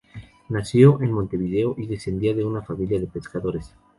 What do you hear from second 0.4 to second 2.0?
Nació en Montevideo y